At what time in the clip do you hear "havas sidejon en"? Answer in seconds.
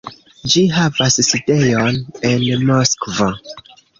0.77-2.47